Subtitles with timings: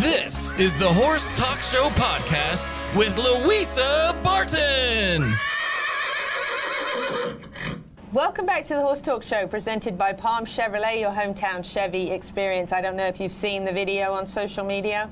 [0.00, 5.34] This is the Horse Talk Show podcast with Louisa Barton.
[8.12, 12.74] Welcome back to the Horse Talk Show presented by Palm Chevrolet, your hometown Chevy experience.
[12.74, 15.08] I don't know if you've seen the video on social media,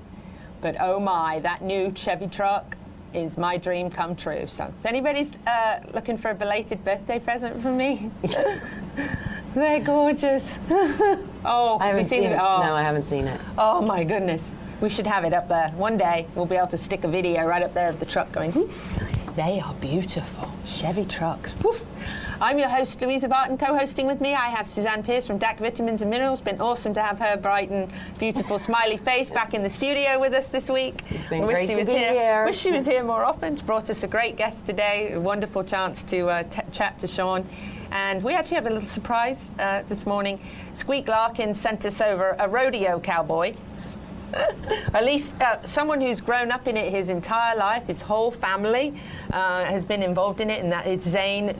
[0.60, 2.76] but oh my, that new Chevy truck
[3.14, 4.46] is my dream come true.
[4.46, 8.10] So, if anybody's uh, looking for a belated birthday present from me,
[9.54, 10.58] they're gorgeous.
[10.70, 12.34] oh, I have haven't you seen, seen it?
[12.34, 12.38] it.
[12.38, 12.60] Oh.
[12.60, 13.40] No, I haven't seen it.
[13.56, 14.54] Oh my goodness.
[14.80, 15.68] We should have it up there.
[15.70, 18.30] One day we'll be able to stick a video right up there of the truck
[18.32, 20.48] going, "Woof." they are beautiful.
[20.64, 21.54] Chevy trucks.
[21.62, 21.84] Woof.
[22.40, 23.56] I'm your host, Louisa Barton.
[23.56, 26.40] Co hosting with me, I have Suzanne Pierce from DAC Vitamins and Minerals.
[26.40, 30.34] Been awesome to have her bright and beautiful smiley face back in the studio with
[30.34, 31.02] us this week.
[31.30, 32.44] wish great she to was be here.
[32.44, 33.56] Wish she was here more often.
[33.56, 35.12] She brought us a great guest today.
[35.12, 37.46] A wonderful chance to uh, chat to Sean.
[37.90, 40.40] And we actually have a little surprise uh, this morning.
[40.74, 43.54] Squeak Larkin sent us over a rodeo cowboy.
[44.92, 48.94] At least uh, someone who's grown up in it his entire life, his whole family
[49.32, 51.54] uh, has been involved in it, and that is Zane.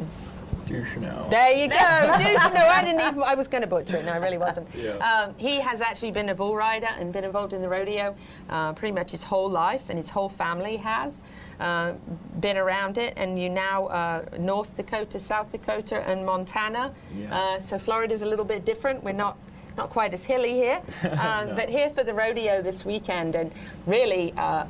[0.67, 1.29] Ducheneaux.
[1.29, 1.77] There you go.
[1.77, 2.69] Ducheneaux.
[2.69, 3.23] I didn't even.
[3.23, 4.05] I was going to butcher it.
[4.07, 4.67] No, I really wasn't.
[4.75, 4.93] Yeah.
[4.97, 8.17] Um, he has actually been a bull rider and been involved in the rodeo
[8.49, 11.21] uh, pretty much his whole life, and his whole family has
[11.61, 11.93] uh,
[12.41, 13.13] been around it.
[13.17, 16.95] And you now uh, North Dakota, South Dakota, and Montana.
[17.15, 17.37] Yeah.
[17.37, 19.05] Uh, so Florida's a little bit different.
[19.05, 19.37] We're not.
[19.77, 21.55] Not quite as hilly here, um, No.
[21.57, 23.51] but here for the rodeo this weekend, and
[23.87, 24.67] really uh,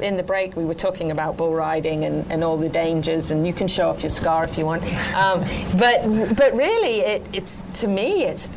[0.00, 3.46] in the break we were talking about bull riding and, and all the dangers, and
[3.46, 4.82] you can show off your scar if you want.
[5.16, 5.40] Um,
[5.78, 8.50] but but really, it, it's to me, it's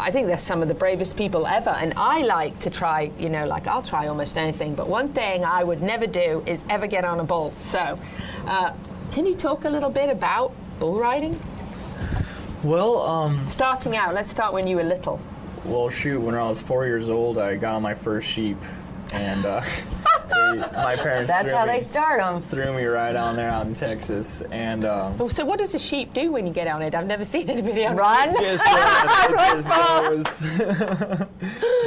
[0.00, 3.10] I think they're some of the bravest people ever, and I like to try.
[3.18, 6.64] You know, like I'll try almost anything, but one thing I would never do is
[6.68, 7.52] ever get on a bull.
[7.58, 7.98] So,
[8.46, 8.72] uh,
[9.12, 11.38] can you talk a little bit about bull riding?
[12.64, 15.20] Well, um, Starting out, let's start when you were little.
[15.64, 16.20] well, shoot.
[16.20, 18.56] When I was four years old, I got on my first sheep,
[19.12, 19.60] and uh,
[20.28, 22.40] they, my parents That's threw how me, they start them.
[22.42, 25.78] threw me right on there out in Texas, and um, Oh, So, what does a
[25.78, 26.94] sheep do when you get on it?
[26.96, 27.94] I've never seen any video.
[27.94, 28.34] Run.
[28.40, 29.26] just, uh,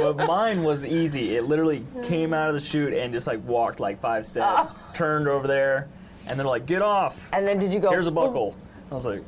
[0.00, 1.36] but mine was easy.
[1.36, 5.28] It literally came out of the chute and just like walked like five steps, turned
[5.28, 5.88] over there,
[6.26, 7.28] and they're like, "Get off!
[7.34, 7.90] And then did you go?
[7.90, 8.56] Here's a buckle."
[8.90, 9.22] I was like,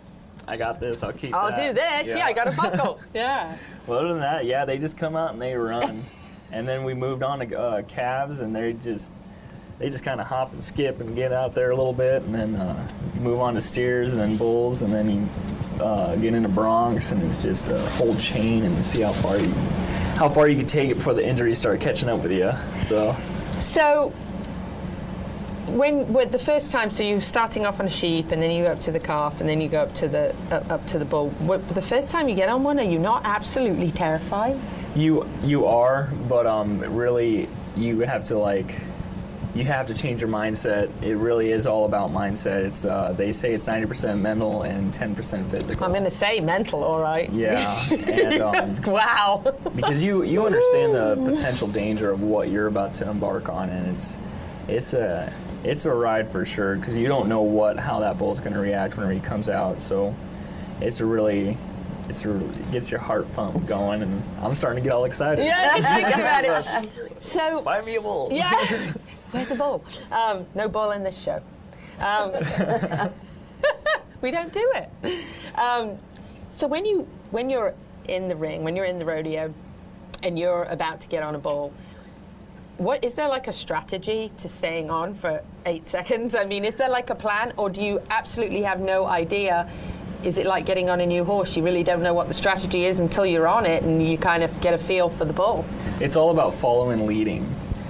[0.47, 1.03] "I got this.
[1.03, 2.17] I'll keep." I'll that." do this.
[2.17, 2.27] Yeah.
[2.27, 3.01] I got a buckle.
[3.15, 3.57] yeah.
[3.87, 6.05] Well, other than that, yeah, they just come out and they run,
[6.53, 9.13] and then we moved on to uh, calves, and they just
[9.79, 12.35] they just kind of hop and skip and get out there a little bit, and
[12.35, 16.35] then uh, you move on to steers, and then bulls, and then you uh, get
[16.35, 19.53] into broncs, and it's just a whole chain, and see how far you
[20.15, 22.53] how far you can take it before the injuries start catching up with you.
[22.85, 23.17] So
[23.59, 24.13] So,
[25.75, 28.65] when with the first time, so you're starting off on a sheep, and then you
[28.65, 30.99] go up to the calf, and then you go up to the up, up to
[30.99, 31.31] the bull.
[31.41, 34.59] What, the first time you get on one, are you not absolutely terrified?
[34.95, 38.75] you you are, but um, really you have to like.
[39.57, 40.91] You have to change your mindset.
[41.01, 42.65] It really is all about mindset.
[42.65, 45.85] It's uh, they say it's 90% mental and 10% physical.
[45.85, 47.31] I'm going to say mental, all right.
[47.31, 49.55] Yeah, and um, Wow.
[49.77, 53.87] because you you understand the potential danger of what you're about to embark on, and
[53.95, 54.17] it's
[54.67, 55.33] it's a
[55.65, 58.61] it's a ride for sure because you don't know what how that bull's going to
[58.61, 59.81] react whenever he comes out.
[59.81, 60.15] So
[60.81, 61.57] it's a really
[62.09, 65.45] it's a, it gets your heart pump going, and I'm starting to get all excited.
[65.45, 66.91] yeah, just thinking about it.
[67.21, 68.29] So, Buy me a bull.
[68.31, 68.93] yeah.
[69.31, 69.83] Where's the ball?
[70.13, 71.41] Um, no ball in this show.
[72.01, 72.33] Um,
[74.21, 75.25] we don't do it.
[75.57, 75.97] Um,
[76.51, 77.75] so when you when you're
[78.07, 79.55] in the ring, when you're in the rodeo,
[80.23, 81.73] and you're about to get on a ball,
[82.79, 86.35] what is there like a strategy to staying on for eight seconds?
[86.35, 89.71] I mean, is there like a plan, or do you absolutely have no idea?
[90.25, 91.57] Is it like getting on a new horse?
[91.57, 94.43] You really don't know what the strategy is until you're on it, and you kind
[94.43, 95.65] of get a feel for the bull.
[96.01, 97.47] It's all about following leading.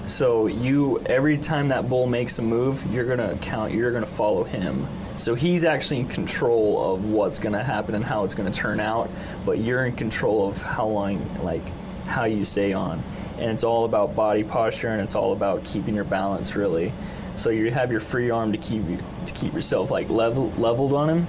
[0.07, 3.73] So you every time that bull makes a move, you're gonna count.
[3.73, 4.87] You're gonna follow him.
[5.17, 9.09] So he's actually in control of what's gonna happen and how it's gonna turn out.
[9.47, 11.63] But you're in control of how long, like
[12.07, 13.03] how you stay on.
[13.39, 16.93] And it's all about body posture and it's all about keeping your balance really.
[17.35, 18.85] So you have your free arm to keep
[19.27, 21.27] to keep yourself like level leveled on him,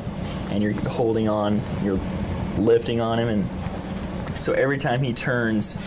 [0.52, 1.62] and you're holding on.
[1.84, 2.00] You're
[2.58, 3.50] lifting on him and
[4.40, 5.78] so every time he turns,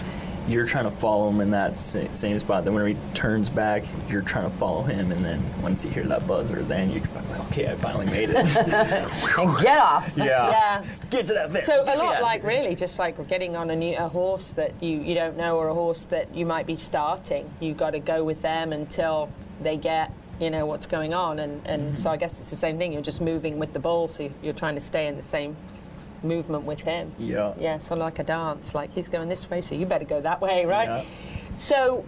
[0.49, 2.65] you're trying to follow him in that same spot.
[2.65, 6.05] Then when he turns back, you're trying to follow him, and then once you hear
[6.05, 8.37] that buzzer, then you're like, okay, I finally made it.
[8.37, 8.47] And
[9.61, 10.11] get off.
[10.17, 10.25] yeah.
[10.27, 10.87] Yeah.
[11.11, 11.67] Get to that fence.
[11.67, 12.23] So Get a lot out.
[12.23, 15.57] like really just like getting on a new a horse that you, you don't know
[15.59, 17.51] or a horse that you might be starting.
[17.61, 19.31] You've got to go with them until
[19.63, 21.97] they get you know what's going on and, and mm-hmm.
[21.97, 22.93] so I guess it's the same thing.
[22.93, 25.57] You're just moving with the ball, so you're trying to stay in the same
[26.23, 27.13] movement with him.
[27.19, 27.55] Yeah.
[27.59, 28.75] Yeah, so like a dance.
[28.75, 30.89] Like he's going this way, so you better go that way, right?
[30.89, 31.05] Yeah.
[31.55, 32.05] So,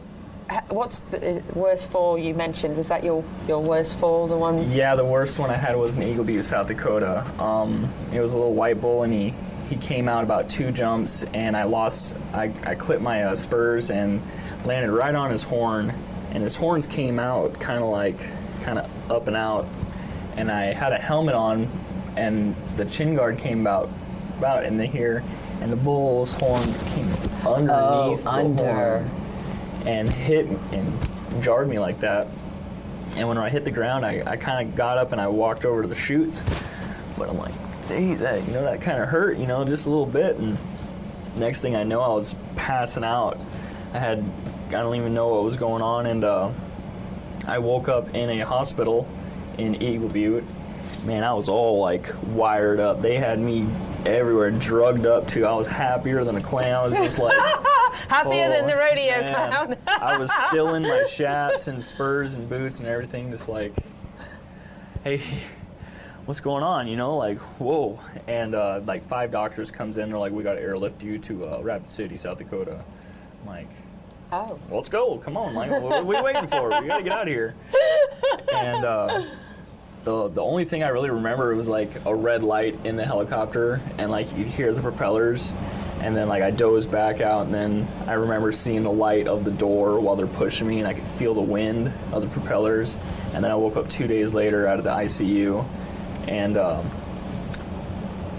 [0.69, 2.77] what's the uh, worst fall you mentioned?
[2.77, 4.27] Was that your your worst fall?
[4.27, 4.71] The one?
[4.71, 7.25] Yeah, the worst one I had was in Eagle Butte, South Dakota.
[7.43, 9.35] Um, it was a little white bull, and he,
[9.69, 12.17] he came out about two jumps, and I lost.
[12.33, 14.23] I, I clipped my uh, spurs and
[14.65, 15.93] landed right on his horn,
[16.33, 18.21] and his horns came out kind of like
[18.62, 19.67] kind of up and out,
[20.37, 21.69] and I had a helmet on,
[22.17, 23.89] and the chin guard came about
[24.41, 25.23] about in the here,
[25.61, 27.09] and the bull's horn came
[27.47, 28.99] underneath the Oh, under.
[28.99, 29.11] horn
[29.87, 32.27] and hit and jarred me like that.
[33.17, 35.65] And when I hit the ground, I, I kind of got up and I walked
[35.67, 36.43] over to the chutes.
[37.19, 37.53] But I'm like,
[37.89, 40.37] hey, that you know that kind of hurt, you know, just a little bit.
[40.37, 40.57] And
[41.37, 43.39] next thing I know, I was passing out.
[43.93, 44.25] I had
[44.69, 46.51] I don't even know what was going on, and uh,
[47.47, 49.07] I woke up in a hospital
[49.59, 50.45] in Eagle Butte.
[51.05, 53.03] Man, I was all like wired up.
[53.03, 53.67] They had me
[54.06, 55.47] everywhere, drugged up too.
[55.47, 56.73] I was happier than a clown.
[56.73, 57.37] I was just like.
[58.08, 59.29] Happier than the Oh, rodeo man.
[59.29, 59.76] clown.
[59.87, 63.73] I was still in my chaps and spurs and boots and everything, just like,
[65.05, 65.20] hey,
[66.25, 66.88] what's going on?
[66.88, 68.00] You know, like, whoa.
[68.26, 71.47] And uh, like five doctors comes in, they're like, we got to airlift you to
[71.47, 72.82] uh, Rapid City, South Dakota.
[73.43, 73.69] I'm like,
[74.32, 74.58] oh.
[74.70, 75.19] let's go.
[75.19, 76.69] Come on, like, what are we waiting for?
[76.81, 77.55] We gotta get out of here.
[78.52, 79.25] And uh,
[80.05, 83.81] the the only thing I really remember was like a red light in the helicopter,
[83.99, 85.52] and like you'd hear the propellers,
[86.00, 89.44] and then like I dozed back out, and then I remember seeing the light of
[89.44, 92.97] the door while they're pushing me, and I could feel the wind of the propellers,
[93.35, 95.64] and then I woke up two days later out of the ICU,
[96.29, 96.56] and.
[96.56, 96.91] Um,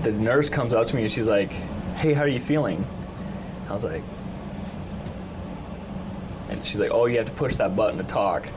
[0.04, 1.52] the nurse comes up to me and she's like,
[1.98, 2.84] "Hey, how are you feeling?"
[3.70, 4.04] I was like,
[6.50, 8.48] and she's like, "Oh, you have to push that button to talk."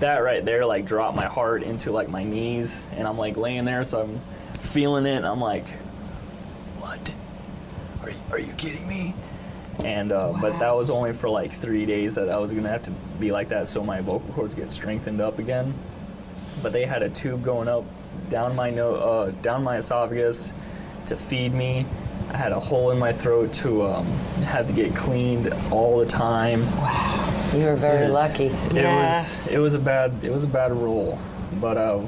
[0.00, 3.64] That right there, like, dropped my heart into like my knees, and I'm like laying
[3.64, 4.20] there, so I'm
[4.58, 5.66] feeling it, I'm like,
[6.78, 7.14] "What?
[8.02, 9.14] Are you, are you kidding me?"
[9.84, 12.82] And uh, but that was only for like three days that I was gonna have
[12.84, 15.74] to be like that, so my vocal cords get strengthened up again.
[16.62, 17.84] But they had a tube going up
[18.30, 20.52] down my no, uh, down my esophagus
[21.06, 21.86] to feed me.
[22.30, 24.06] I had a hole in my throat to um,
[24.44, 26.66] have to get cleaned all the time.
[27.56, 28.46] You were very lucky.
[28.46, 29.46] It Yes.
[29.46, 31.18] was it was a bad it was a bad roll,
[31.60, 32.00] but uh,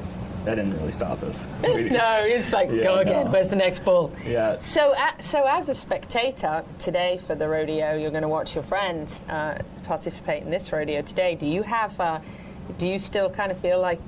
[0.45, 1.49] that didn't really stop us.
[1.63, 3.27] We- No, you're just like, Yeah, go again.
[3.27, 3.31] no.
[3.33, 4.13] Where's the next bull?
[4.27, 4.57] Yeah.
[4.57, 8.65] So, uh, so as a spectator today for the rodeo, you're going to watch your
[8.65, 11.35] friends uh, participate in this rodeo today.
[11.35, 11.99] Do you have?
[11.99, 12.21] Uh,
[12.79, 14.01] do you still kind of feel like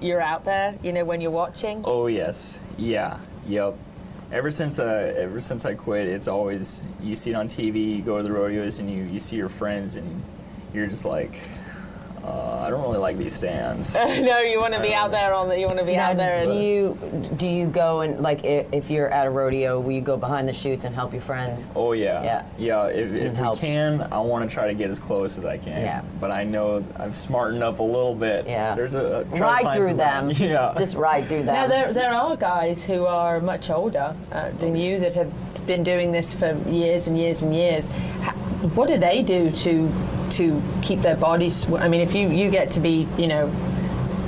[0.00, 0.76] you're out there?
[0.82, 1.82] You know, when you're watching.
[1.84, 3.74] Oh yes, yeah, yep.
[4.32, 8.02] Ever since uh, ever since I quit, it's always you see it on TV, you
[8.02, 10.22] go to the rodeos, and you you see your friends, and
[10.74, 11.32] you're just like,
[12.22, 13.94] uh, I don't really like these stands.
[13.94, 15.58] no, you want to be out there on the.
[15.58, 16.44] You want to be out there.
[16.44, 19.92] do and- you do you go and like if, if you're at a rodeo, will
[19.92, 21.70] you go behind the chutes and help your friends?
[21.74, 22.44] Oh yeah, Yeah.
[22.58, 22.86] yeah.
[22.88, 23.58] If, if we help.
[23.58, 25.80] can, I want to try to get as close as I can.
[25.80, 26.02] Yeah.
[26.20, 28.46] But I know I've smartened up a little bit.
[28.46, 28.74] Yeah.
[28.74, 30.30] There's a, a try to Ride find through some- them.
[30.50, 30.74] Yeah.
[30.76, 31.54] Just ride through them.
[31.54, 35.32] Now there, there are guys who are much older uh, than you that have
[35.66, 37.86] been doing this for years and years and years.
[38.22, 38.32] Ha-
[38.74, 39.90] What do they do to
[40.32, 41.70] to keep their bodies?
[41.72, 43.46] I mean, if you you get to be, you know,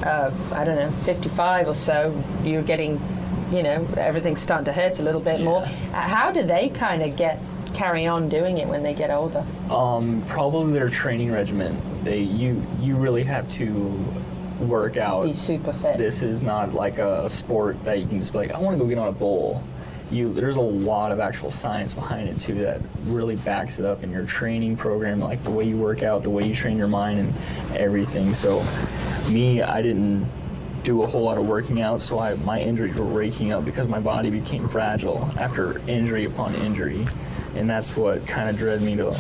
[0.05, 3.01] uh, I don't know, 55 or so, you're getting,
[3.51, 5.63] you know, everything's starting to hurt a little bit more.
[5.63, 5.99] Yeah.
[5.99, 7.41] Uh, How do they kind of get
[7.75, 9.45] carry on doing it when they get older?
[9.71, 11.81] Um, probably their training regimen.
[12.05, 13.69] They you you really have to
[14.61, 15.25] work out.
[15.25, 15.97] Be super fit.
[15.99, 18.83] This is not like a sport that you can just be like, I want to
[18.83, 19.63] go get on a bull.
[20.13, 24.05] You, there's a lot of actual science behind it too that really backs it up
[24.05, 26.87] in your training program, like the way you work out, the way you train your
[26.87, 28.35] mind, and everything.
[28.35, 28.63] So,
[29.29, 30.29] me, I didn't
[30.85, 33.89] do a whole lot of working out, so I, my injuries were raking up because
[33.89, 37.07] my body became fragile after injury upon injury,
[37.55, 39.17] and that's what kind of drove me to,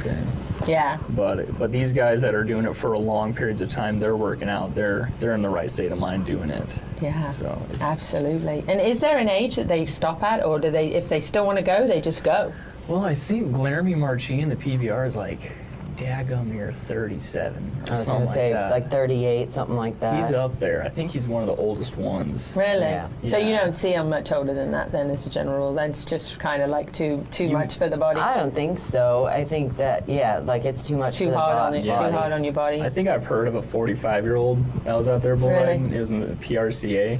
[0.00, 0.20] okay,
[0.68, 0.98] Yeah.
[1.10, 4.16] but but these guys that are doing it for a long periods of time, they're
[4.16, 4.74] working out.
[4.74, 6.82] They're they're in the right state of mind doing it.
[7.02, 8.64] Yeah, So it's, absolutely.
[8.68, 11.44] And is there an age that they stop at, or do they, if they still
[11.44, 12.52] want to go, they just go?
[12.88, 15.52] well, I think Guilherme Marchi in the PBR is like,
[15.96, 18.70] daggum near 37 or I was something gonna say that.
[18.70, 20.16] like 38, something like that.
[20.16, 20.82] He's up there.
[20.82, 22.54] I think he's one of the oldest ones.
[22.56, 22.80] Really?
[22.80, 23.08] Yeah.
[23.28, 25.74] So you don't see them much older than that, then, as a general rule.
[25.74, 28.20] That's just kind of like too too much for the body.
[28.20, 29.26] I don't think so.
[29.26, 31.08] I think that yeah, like it's too much.
[31.10, 31.84] it's too for the hard on bo- it.
[31.84, 32.06] Yeah.
[32.06, 32.82] Too hard on your body.
[32.82, 35.64] I think I've heard of a 45 year old that was out there bull Really?
[35.64, 35.92] riding.
[35.92, 37.18] It was in the PRCA,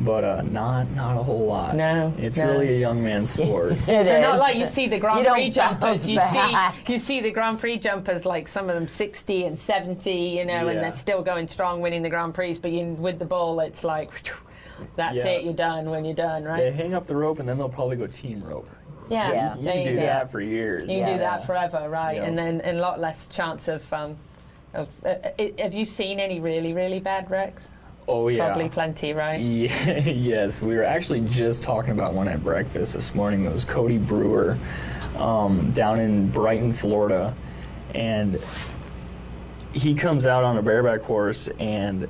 [0.00, 1.76] but uh, not not a whole lot.
[1.76, 2.50] No, it's no.
[2.50, 3.72] really a young man's sport.
[3.86, 6.08] It so not like you see the Grand You Prix jumpers.
[6.08, 6.74] You back.
[6.86, 10.44] see you see the Grand Prix jumpers like some of them 60 and 70, you
[10.44, 12.58] know, and they're still going strong, winning the Grand Prix.
[12.58, 14.30] But you, with the ball, it's like
[14.96, 15.32] that's Yeah.
[15.32, 15.44] it.
[15.44, 16.60] You're done when you're done, right?
[16.60, 18.68] They hang up the rope and then they'll probably go team rope.
[19.08, 19.56] Yeah, Yeah.
[19.56, 20.06] You there can do go.
[20.06, 20.84] that for years.
[20.84, 21.12] You Yeah.
[21.12, 22.16] do that forever, right?
[22.16, 22.24] Yeah.
[22.24, 23.90] And then and a lot less chance of.
[23.92, 24.16] Um,
[24.72, 27.70] of uh, uh, have you seen any really really bad wrecks?
[28.06, 28.46] Oh yeah.
[28.46, 29.40] Probably plenty, right?
[29.40, 33.44] Yeah, yes, we were actually just talking about one at breakfast this morning.
[33.44, 34.58] It was Cody Brewer
[35.16, 37.34] um, down in Brighton, Florida,
[37.94, 38.38] and
[39.72, 42.08] he comes out on a bareback horse and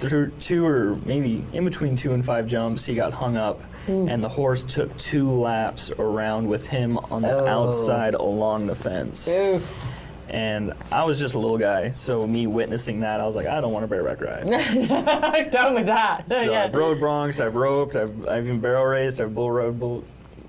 [0.00, 4.22] through two or maybe in between two and five jumps, he got hung up, and
[4.22, 7.46] the horse took two laps around with him on the Oh.
[7.66, 9.28] outside along the fence.
[9.28, 9.93] Oof.
[10.34, 13.60] And I was just a little guy, so me witnessing that, I was like, I
[13.60, 14.52] don't want a bareback ride.
[14.52, 16.28] I'm done with that.
[16.28, 16.64] So yeah.
[16.64, 20.02] I've rode broncs, I've roped, I've, I've even barrel raced, I've bull rode, bull,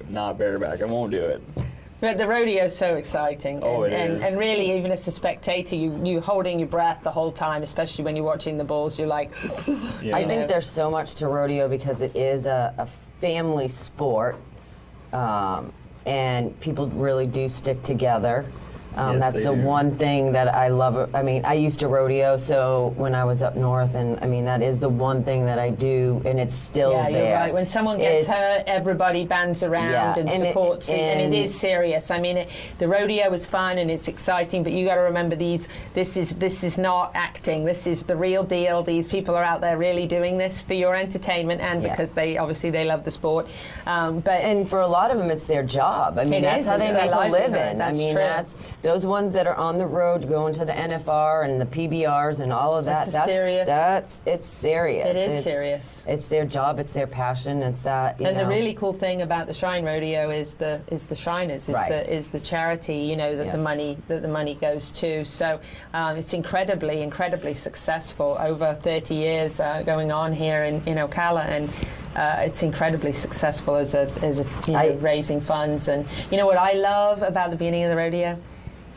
[0.09, 0.81] not bareback.
[0.81, 1.43] I won't do it.
[2.01, 4.23] But the rodeo's so exciting, Oh, and, it and, is.
[4.23, 8.05] and really, even as a spectator, you you holding your breath the whole time, especially
[8.05, 8.97] when you're watching the bulls.
[8.97, 9.31] You're like,
[10.01, 10.15] Yeah.
[10.15, 10.47] I think know.
[10.47, 12.87] there's so much to rodeo because it is a, a
[13.21, 14.35] family sport,
[15.13, 15.71] um,
[16.07, 18.47] and people really do stick together.
[18.97, 19.61] Um, Yes, that's the do.
[19.61, 21.13] one thing that I love.
[21.13, 24.45] I mean, I used to rodeo, so when I was up north, and I mean,
[24.45, 27.29] that is the one thing that I do, and it's still yeah, there.
[27.29, 27.53] you're right.
[27.53, 31.33] When someone gets It's- hurt, everybody bands around Yeah, and, and supports, it, and, and-
[31.33, 32.09] it is serious.
[32.11, 35.35] I mean, it, the rodeo is fun and it's exciting, but you got to remember
[35.35, 35.67] these.
[35.93, 37.65] This is this is not acting.
[37.65, 38.83] This is the real deal.
[38.83, 41.89] These people are out there really doing this for your entertainment and Yeah.
[41.89, 43.47] because they obviously they love the sport.
[43.85, 46.17] Um, but and for a lot of them, it's their job.
[46.17, 47.67] I mean, that's is, how they their make a livelihood, living.
[47.67, 48.21] I that's mean, true.
[48.21, 52.39] that's those ones that are on the road going to the NFR and the PBRs
[52.39, 53.07] and all of that.
[53.07, 55.07] That's a serious- That's it's serious.
[55.09, 56.05] It is It's- serious.
[56.07, 56.77] It's their job.
[56.79, 57.63] It's their passion.
[57.63, 58.21] It's that.
[58.21, 61.67] You And the really cool thing about the Shrine Rodeo is the is the Shriners,
[61.67, 61.89] is Right.
[61.89, 63.51] the is the charity, you know, that Yeah.
[63.53, 65.25] the money that the money goes to.
[65.25, 65.59] So
[65.95, 68.37] um, it's incredibly, incredibly successful.
[68.39, 71.69] Over 30 years uh, going on here in, in Ocala, and
[72.15, 75.87] uh, it's incredibly successful as a as a you know, I- raising funds.
[75.87, 78.37] And you know what I love about the beginning of the rodeo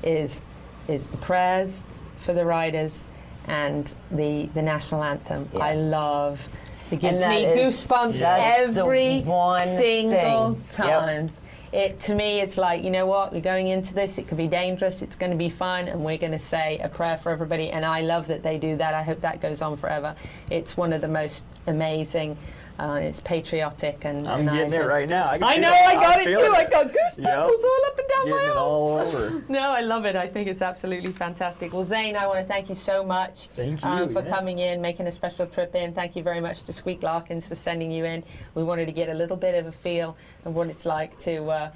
[0.02, 0.42] is
[0.88, 1.84] is the prayers
[2.18, 3.02] for the riders
[3.46, 5.48] and the the national anthem.
[5.58, 6.46] I love.
[6.90, 10.86] It gives me goosebumps every one single thing.
[10.86, 11.00] Yep.
[11.00, 11.30] time.
[11.70, 14.16] It to me, it's like you know what we're going into this.
[14.16, 15.02] It could be dangerous.
[15.02, 17.70] It's going to be fun, and we're going to say a prayer for everybody.
[17.70, 18.94] And I love that they do that.
[18.94, 20.16] I hope that goes on forever.
[20.50, 22.38] It's one of the most amazing.
[22.78, 25.24] Uh, it's patriotic, and I'm and I getting it just- right now.
[25.30, 25.68] I I know.
[25.72, 26.54] I got I'm it feeling too.
[26.54, 27.38] I got goosebumps Yep.
[27.38, 28.58] all up and down Getting my it arms.
[28.58, 29.42] all over.
[29.48, 30.14] No, I love it.
[30.14, 31.72] I think it's absolutely fantastic.
[31.72, 34.30] Well, Zane, I want to thank you so much Thank um, for yeah.
[34.30, 35.92] coming in, making a special trip in.
[35.92, 38.22] Thank you very much to Squeak Larkins for sending you in.
[38.54, 41.44] We wanted to get a little bit of a feel of what it's like to
[41.50, 41.70] uh,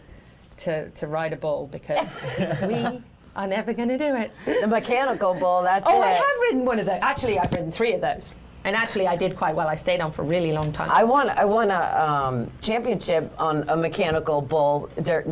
[0.58, 2.20] to, to ride a bull because
[2.62, 3.02] we
[3.34, 4.30] are never going to do it.
[4.60, 5.62] the mechanical bull.
[5.64, 6.04] That's Oh, it.
[6.04, 7.00] I have ridden one of those.
[7.02, 8.36] Actually, I've ridden three of those.
[8.64, 9.66] And actually, I did quite well.
[9.66, 10.90] I stayed on for a really long time.
[10.90, 11.28] I won.
[11.30, 14.88] I won a um, championship on a mechanical bull.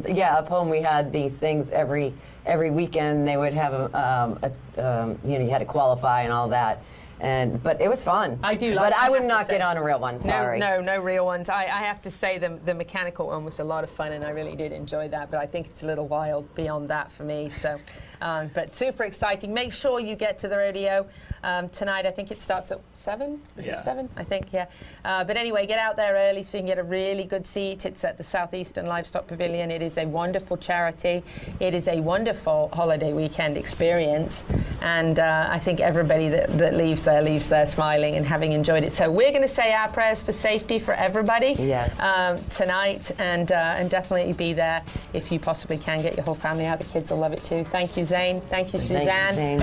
[0.08, 2.12] Yeah, up home we had these things every
[2.46, 3.28] every weekend.
[3.28, 4.50] They would have a, um, a
[4.84, 6.82] um, you know, you had to qualify and all that.
[7.20, 8.38] And but it was fun.
[8.42, 10.20] I do like- But I I would not get on a real one.
[10.22, 10.58] Sorry.
[10.58, 11.48] No, no, no real ones.
[11.48, 14.24] I, I have to say the the mechanical one was a lot of fun, and
[14.24, 15.30] I really did enjoy that.
[15.30, 17.48] But I think it's a little wild beyond that for me.
[17.50, 17.78] So,
[18.22, 19.52] um, but super exciting.
[19.52, 21.06] Make sure you get to the rodeo
[21.44, 22.06] um, tonight.
[22.06, 23.40] I think it starts at seven.
[23.56, 24.08] Is it seven?
[24.16, 24.66] I think yeah.
[25.04, 27.84] Uh, but anyway, get out there early so you can get a really good seat.
[27.84, 29.70] It's at the Southeastern Livestock Pavilion.
[29.70, 31.22] It is a wonderful charity.
[31.60, 34.44] It is a wonderful holiday weekend experience,
[34.82, 38.84] and uh, I think everybody that, that leaves there leaves there smiling and having enjoyed
[38.84, 38.92] it.
[38.92, 41.98] So we're going to say our prayers for safety for everybody Yes.
[42.00, 46.02] um, tonight, and uh, and definitely be there if you possibly can.
[46.02, 46.78] Get your whole family out.
[46.78, 47.64] The kids will love it too.
[47.64, 48.40] Thank you, Zane.
[48.42, 49.60] Thank you, Thank you, Suzanne.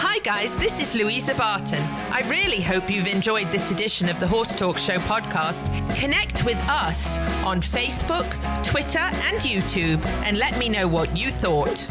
[0.00, 1.82] Hi, guys, this is Louisa Barton.
[2.12, 5.64] I really hope you've enjoyed this edition of the Horse Talk Show podcast.
[5.96, 8.26] Connect with us on Facebook,
[8.64, 11.86] Twitter, and YouTube and let me know what you thought.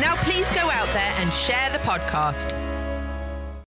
[0.00, 2.67] Now, please go out there and share the podcast.